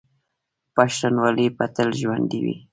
[0.75, 2.55] پښتونولي به تل ژوندي وي.